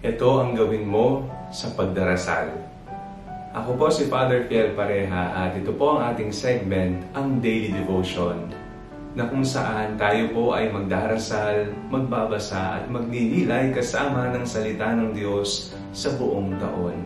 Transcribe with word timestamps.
Ito 0.00 0.40
ang 0.40 0.56
gawin 0.56 0.88
mo 0.88 1.28
sa 1.52 1.68
pagdarasal. 1.76 2.56
Ako 3.52 3.76
po 3.76 3.92
si 3.92 4.08
Father 4.08 4.48
Fiel 4.48 4.72
Pareha 4.72 5.44
at 5.44 5.52
ito 5.60 5.76
po 5.76 6.00
ang 6.00 6.16
ating 6.16 6.32
segment, 6.32 7.04
ang 7.12 7.36
Daily 7.44 7.68
Devotion, 7.68 8.48
na 9.12 9.28
kung 9.28 9.44
saan 9.44 10.00
tayo 10.00 10.32
po 10.32 10.56
ay 10.56 10.72
magdarasal, 10.72 11.68
magbabasa 11.92 12.80
at 12.80 12.88
magninilay 12.88 13.76
kasama 13.76 14.32
ng 14.32 14.48
salita 14.48 14.88
ng 14.96 15.12
Diyos 15.12 15.76
sa 15.92 16.08
buong 16.16 16.56
taon. 16.56 16.96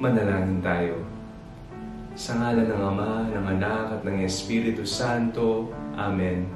Manalangin 0.00 0.64
tayo. 0.64 1.04
Sa 2.16 2.32
ngalan 2.40 2.64
ng 2.64 2.80
Ama, 2.96 3.12
ng 3.28 3.44
Anak 3.60 4.00
at 4.00 4.02
ng 4.08 4.24
Espiritu 4.24 4.88
Santo. 4.88 5.68
Amen. 6.00 6.48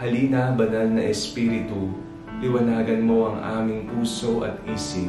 Halina, 0.00 0.56
banal 0.56 0.88
na 0.88 1.12
Espiritu, 1.12 2.05
liwanagan 2.36 3.00
mo 3.00 3.32
ang 3.32 3.38
aming 3.64 3.88
puso 3.88 4.44
at 4.44 4.60
isip 4.68 5.08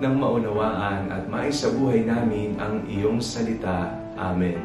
nang 0.00 0.16
maunawaan 0.16 1.12
at 1.12 1.28
maisabuhay 1.28 2.02
namin 2.02 2.56
ang 2.56 2.88
iyong 2.88 3.20
salita. 3.20 3.92
Amen. 4.16 4.58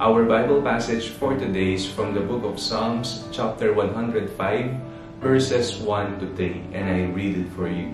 Our 0.00 0.26
Bible 0.26 0.64
passage 0.64 1.12
for 1.14 1.36
today 1.36 1.76
is 1.76 1.86
from 1.86 2.16
the 2.16 2.24
book 2.24 2.42
of 2.42 2.58
Psalms, 2.58 3.28
chapter 3.30 3.70
105, 3.76 4.32
verses 5.20 5.76
1 5.78 6.20
to 6.24 6.26
3, 6.34 6.72
and 6.72 6.84
I 6.88 7.00
read 7.12 7.36
it 7.46 7.50
for 7.52 7.68
you. 7.68 7.92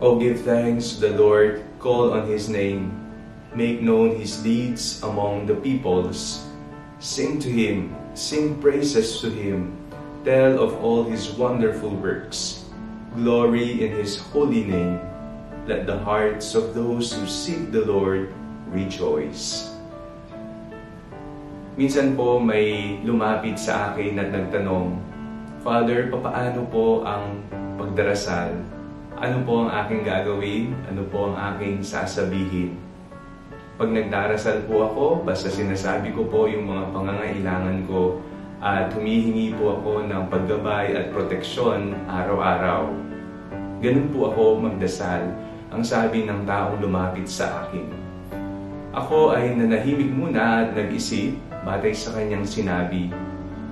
O 0.00 0.16
give 0.16 0.40
thanks 0.46 0.96
to 0.96 1.10
the 1.10 1.14
Lord, 1.18 1.66
call 1.82 2.14
on 2.14 2.30
His 2.30 2.48
name, 2.48 2.94
make 3.52 3.82
known 3.82 4.16
His 4.16 4.38
deeds 4.40 5.02
among 5.02 5.50
the 5.50 5.58
peoples. 5.58 6.46
Sing 7.02 7.42
to 7.42 7.50
Him, 7.50 7.92
sing 8.14 8.56
praises 8.62 9.18
to 9.20 9.28
Him, 9.28 9.79
tell 10.24 10.60
of 10.60 10.76
all 10.84 11.04
His 11.04 11.32
wonderful 11.32 11.92
works. 11.96 12.68
Glory 13.16 13.80
in 13.80 13.96
His 13.96 14.20
holy 14.20 14.64
name. 14.68 15.00
Let 15.64 15.88
the 15.88 15.96
hearts 15.96 16.52
of 16.52 16.76
those 16.76 17.12
who 17.12 17.24
seek 17.24 17.72
the 17.72 17.84
Lord 17.84 18.32
rejoice. 18.68 19.72
Minsan 21.80 22.12
po 22.12 22.36
may 22.36 22.98
lumapit 23.00 23.56
sa 23.56 23.92
akin 23.92 24.20
at 24.20 24.28
nagtanong, 24.28 25.00
Father, 25.64 26.12
papaano 26.12 26.68
po 26.68 27.00
ang 27.08 27.40
pagdarasal? 27.80 28.52
Ano 29.20 29.44
po 29.44 29.64
ang 29.64 29.70
aking 29.84 30.04
gagawin? 30.04 30.76
Ano 30.88 31.04
po 31.08 31.32
ang 31.32 31.36
aking 31.56 31.80
sasabihin? 31.80 32.76
Pag 33.80 33.96
nagdarasal 33.96 34.68
po 34.68 34.84
ako, 34.84 35.04
basta 35.24 35.48
sinasabi 35.48 36.12
ko 36.12 36.28
po 36.28 36.44
yung 36.44 36.68
mga 36.68 36.84
pangangailangan 36.92 37.78
ko 37.88 38.20
at 38.60 38.92
humihingi 38.92 39.56
po 39.56 39.80
ako 39.80 40.04
ng 40.04 40.28
paggabay 40.28 40.92
at 40.92 41.08
proteksyon 41.16 41.96
araw-araw. 42.04 42.92
Ganun 43.80 44.12
po 44.12 44.28
ako 44.28 44.60
magdasal, 44.60 45.32
ang 45.72 45.80
sabi 45.80 46.28
ng 46.28 46.44
taong 46.44 46.76
lumapit 46.84 47.24
sa 47.24 47.64
akin. 47.64 47.88
Ako 48.92 49.32
ay 49.32 49.56
nanahimik 49.56 50.12
muna 50.12 50.68
at 50.68 50.76
nag-isip 50.76 51.40
batay 51.64 51.96
sa 51.96 52.12
kanyang 52.12 52.44
sinabi. 52.44 53.08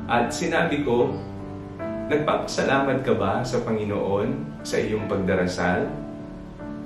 At 0.09 0.33
sinabi 0.33 0.81
ko, 0.89 1.13
Nagpapasalamat 2.09 3.05
ka 3.05 3.13
ba 3.21 3.45
sa 3.45 3.61
Panginoon 3.61 4.65
sa 4.65 4.81
iyong 4.81 5.05
pagdarasal? 5.13 5.93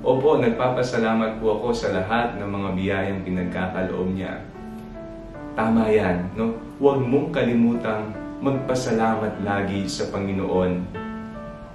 Opo, 0.03 0.35
nagpapasalamat 0.35 1.39
po 1.39 1.63
ako 1.63 1.71
sa 1.71 1.95
lahat 1.95 2.35
ng 2.35 2.49
mga 2.51 2.69
biyayang 2.75 3.23
pinagkakaloob 3.23 4.11
niya. 4.11 4.43
Tama 5.53 5.85
yan, 5.85 6.33
no? 6.33 6.57
Huwag 6.81 7.05
mong 7.05 7.29
kalimutang 7.29 8.09
magpasalamat 8.41 9.45
lagi 9.45 9.85
sa 9.85 10.09
Panginoon. 10.09 10.81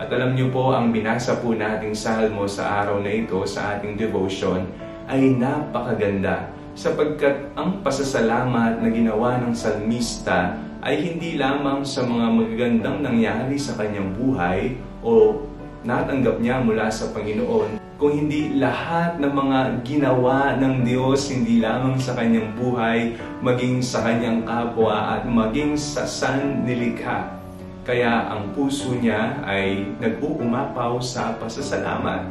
At 0.03 0.11
alam 0.11 0.35
niyo 0.35 0.51
po, 0.51 0.75
ang 0.75 0.91
binasa 0.91 1.39
po 1.39 1.55
nating 1.55 1.95
salmo 1.95 2.51
sa 2.51 2.83
araw 2.83 2.99
na 2.99 3.15
ito, 3.15 3.39
sa 3.47 3.79
ating 3.79 3.95
devotion, 3.95 4.67
ay 5.07 5.31
napakaganda 5.31 6.51
sapagkat 6.75 7.55
ang 7.55 7.79
pasasalamat 7.87 8.83
na 8.83 8.91
ginawa 8.91 9.39
ng 9.43 9.55
salmista 9.55 10.59
ay 10.83 10.99
hindi 10.99 11.39
lamang 11.39 11.87
sa 11.87 12.03
mga 12.03 12.27
magagandang 12.35 12.99
nangyari 13.03 13.55
sa 13.59 13.79
kanyang 13.79 14.11
buhay 14.19 14.75
o 15.07 15.39
natanggap 15.87 16.43
niya 16.43 16.63
mula 16.63 16.91
sa 16.91 17.15
Panginoon, 17.15 17.79
kung 17.99 18.15
hindi 18.15 18.55
lahat 18.55 19.19
ng 19.19 19.35
mga 19.35 19.59
ginawa 19.83 20.55
ng 20.55 20.87
Diyos, 20.87 21.35
hindi 21.35 21.59
lamang 21.59 21.99
sa 21.99 22.15
kanyang 22.15 22.55
buhay, 22.55 23.19
maging 23.43 23.83
sa 23.83 24.07
kanyang 24.07 24.47
kapwa 24.47 25.19
at 25.19 25.27
maging 25.27 25.75
sa 25.75 26.07
sannilikha. 26.07 27.35
Kaya 27.83 28.31
ang 28.31 28.55
puso 28.55 28.95
niya 28.95 29.43
ay 29.43 29.83
nag-uumapaw 29.99 31.03
sa 31.03 31.35
pasasalamat. 31.43 32.23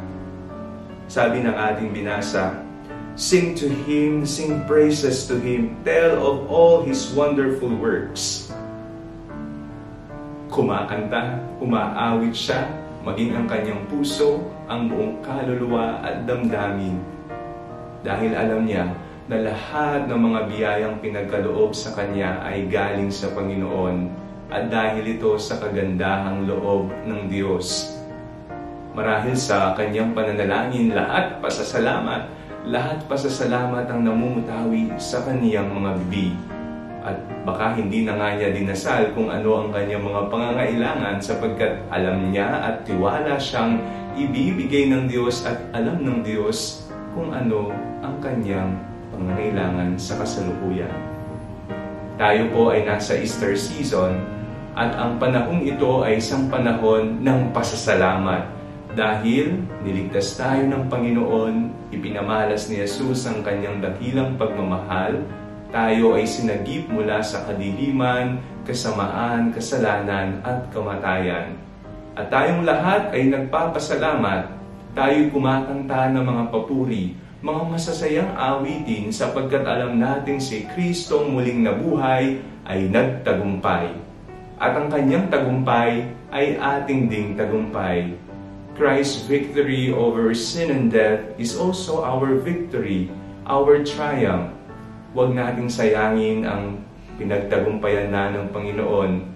Sabi 1.04 1.44
ng 1.44 1.52
ating 1.52 1.92
binasa, 1.92 2.64
Sing 3.12 3.52
to 3.52 3.68
Him, 3.84 4.24
sing 4.24 4.64
praises 4.64 5.28
to 5.28 5.36
Him, 5.36 5.76
tell 5.84 6.16
of 6.16 6.48
all 6.48 6.80
His 6.80 7.12
wonderful 7.12 7.68
works. 7.76 8.48
Kumakanta, 10.48 11.44
umaawit 11.60 12.32
siya, 12.32 12.87
maging 13.06 13.34
ang 13.34 13.46
kanyang 13.46 13.82
puso, 13.86 14.42
ang 14.66 14.90
buong 14.90 15.22
kaluluwa 15.22 16.02
at 16.02 16.26
damdamin. 16.26 16.98
Dahil 18.02 18.34
alam 18.34 18.66
niya 18.66 18.90
na 19.28 19.44
lahat 19.44 20.08
ng 20.08 20.20
mga 20.20 20.40
biyayang 20.48 20.96
pinagkaloob 21.04 21.76
sa 21.76 21.92
kanya 21.92 22.40
ay 22.42 22.66
galing 22.66 23.12
sa 23.12 23.28
Panginoon 23.34 24.08
at 24.48 24.72
dahil 24.72 25.04
ito 25.04 25.36
sa 25.36 25.60
kagandahang 25.60 26.48
loob 26.48 26.88
ng 27.04 27.28
Diyos. 27.28 27.98
Marahil 28.96 29.36
sa 29.36 29.76
kanyang 29.76 30.16
pananalangin, 30.16 30.96
lahat 30.96 31.38
pasasalamat, 31.38 32.26
lahat 32.66 32.98
pasasalamat 33.06 33.86
ang 33.86 34.00
namumutawi 34.02 34.90
sa 34.96 35.22
kaniyang 35.22 35.70
mga 35.70 35.90
bibig 36.08 36.57
at 37.04 37.18
baka 37.46 37.78
hindi 37.78 38.02
na 38.02 38.18
nga 38.18 38.34
niya 38.34 38.50
dinasal 38.50 39.14
kung 39.14 39.30
ano 39.30 39.64
ang 39.64 39.68
kanyang 39.70 40.04
mga 40.04 40.22
pangangailangan 40.28 41.16
sapagkat 41.22 41.78
alam 41.94 42.30
niya 42.30 42.48
at 42.62 42.82
tiwala 42.84 43.38
siyang 43.38 43.78
ibibigay 44.18 44.90
ng 44.90 45.06
Diyos 45.06 45.46
at 45.46 45.62
alam 45.72 46.02
ng 46.02 46.26
Diyos 46.26 46.90
kung 47.14 47.30
ano 47.30 47.70
ang 48.02 48.18
kanyang 48.18 48.74
pangangailangan 49.14 49.94
sa 49.96 50.18
kasalukuyan. 50.18 50.92
Tayo 52.18 52.50
po 52.50 52.74
ay 52.74 52.82
nasa 52.82 53.14
Easter 53.14 53.54
season 53.54 54.18
at 54.74 54.90
ang 54.98 55.22
panahong 55.22 55.62
ito 55.62 56.02
ay 56.02 56.18
isang 56.18 56.50
panahon 56.50 57.22
ng 57.22 57.54
pasasalamat 57.54 58.58
dahil 58.98 59.62
niligtas 59.86 60.34
tayo 60.34 60.66
ng 60.66 60.90
Panginoon, 60.90 61.54
ipinamalas 61.94 62.66
ni 62.66 62.82
Jesus 62.82 63.22
ang 63.30 63.46
kanyang 63.46 63.78
dakilang 63.78 64.34
pagmamahal 64.34 65.22
tayo 65.68 66.16
ay 66.16 66.24
sinagip 66.24 66.88
mula 66.88 67.20
sa 67.20 67.44
kadiliman, 67.44 68.40
kasamaan, 68.64 69.52
kasalanan 69.52 70.40
at 70.40 70.64
kamatayan. 70.72 71.60
At 72.16 72.32
tayong 72.32 72.64
lahat 72.64 73.12
ay 73.12 73.28
nagpapasalamat. 73.28 74.56
Tayo'y 74.96 75.28
kumakanta 75.28 76.08
ng 76.10 76.24
mga 76.24 76.44
papuri, 76.50 77.14
mga 77.44 77.62
masasayang 77.68 78.32
awitin 78.34 79.12
sapagkat 79.12 79.62
alam 79.62 80.00
natin 80.00 80.42
si 80.42 80.66
Kristong 80.72 81.30
muling 81.36 81.62
nabuhay 81.62 82.40
ay 82.66 82.88
nagtagumpay. 82.88 83.92
At 84.58 84.74
ang 84.74 84.90
kanyang 84.90 85.30
tagumpay 85.30 86.08
ay 86.34 86.58
ating 86.58 87.06
ding 87.06 87.38
tagumpay. 87.38 88.16
Christ's 88.74 89.28
victory 89.28 89.94
over 89.94 90.34
sin 90.34 90.72
and 90.72 90.88
death 90.90 91.22
is 91.38 91.54
also 91.54 92.02
our 92.02 92.40
victory, 92.40 93.12
our 93.46 93.84
triumph 93.86 94.57
huwag 95.18 95.34
nating 95.34 95.66
sayangin 95.66 96.46
ang 96.46 96.78
pinagtagumpayan 97.18 98.14
na 98.14 98.30
ng 98.30 98.54
Panginoon. 98.54 99.26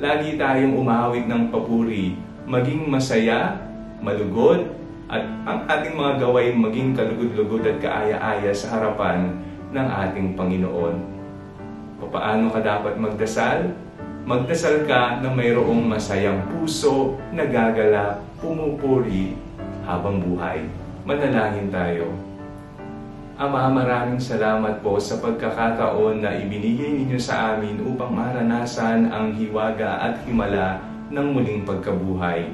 Lagi 0.00 0.40
tayong 0.40 0.72
umawit 0.72 1.28
ng 1.28 1.52
papuri, 1.52 2.16
maging 2.48 2.88
masaya, 2.88 3.60
malugod, 4.00 4.72
at 5.12 5.28
ang 5.44 5.68
ating 5.68 6.00
mga 6.00 6.24
gaway 6.24 6.48
maging 6.56 6.96
kalugod-lugod 6.96 7.60
at 7.68 7.76
kaaya-aya 7.76 8.56
sa 8.56 8.80
harapan 8.80 9.36
ng 9.68 9.88
ating 10.08 10.32
Panginoon. 10.32 10.96
Paano 12.08 12.48
ka 12.48 12.64
dapat 12.64 12.96
magdasal? 12.96 13.76
Magdasal 14.24 14.88
ka 14.88 15.20
na 15.20 15.28
mayroong 15.28 15.92
masayang 15.92 16.40
puso, 16.48 17.20
nagagala, 17.36 18.24
pumupuri 18.40 19.36
habang 19.84 20.24
buhay. 20.24 20.64
Manalangin 21.04 21.68
tayo. 21.68 22.16
Ama, 23.38 23.70
maraming 23.70 24.18
salamat 24.18 24.82
po 24.82 24.98
sa 24.98 25.14
pagkakataon 25.22 26.26
na 26.26 26.34
ibinigay 26.42 26.90
ninyo 26.90 27.22
sa 27.22 27.54
amin 27.54 27.78
upang 27.86 28.10
maranasan 28.10 29.14
ang 29.14 29.30
hiwaga 29.30 29.94
at 30.02 30.26
himala 30.26 30.82
ng 31.14 31.26
muling 31.38 31.62
pagkabuhay. 31.62 32.50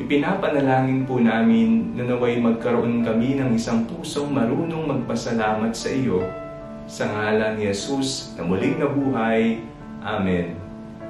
Ipinapanalangin 0.00 1.04
po 1.04 1.20
namin 1.20 1.92
na 1.92 2.08
naway 2.08 2.40
magkaroon 2.40 3.04
kami 3.04 3.36
ng 3.36 3.52
isang 3.52 3.84
pusong 3.84 4.32
marunong 4.32 4.88
magpasalamat 4.88 5.76
sa 5.76 5.92
iyo. 5.92 6.24
Sa 6.88 7.04
ngalan 7.04 7.60
ni 7.60 7.68
Jesus 7.68 8.32
na 8.40 8.48
muling 8.48 8.80
nabuhay. 8.80 9.60
Amen. 10.00 10.56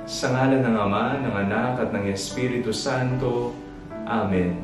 Sa 0.02 0.34
ngala 0.34 0.66
ng 0.66 0.74
Ama, 0.74 1.22
ng 1.22 1.34
Anak 1.46 1.78
at 1.78 1.94
ng 1.94 2.10
Espiritu 2.10 2.74
Santo. 2.74 3.54
Amen. 4.02 4.58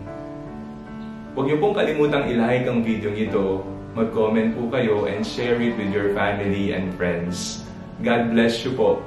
Huwag 1.38 1.46
niyo 1.46 1.62
pong 1.62 1.78
kalimutang 1.78 2.26
ilike 2.26 2.66
ang 2.66 2.82
video 2.82 3.14
ito, 3.14 3.76
mag-comment 3.96 4.52
po 4.52 4.68
kayo 4.68 5.08
and 5.08 5.24
share 5.24 5.56
it 5.56 5.72
with 5.80 5.88
your 5.88 6.12
family 6.12 6.76
and 6.76 6.92
friends. 7.00 7.64
God 8.04 8.36
bless 8.36 8.60
you 8.60 8.76
po. 8.76 9.00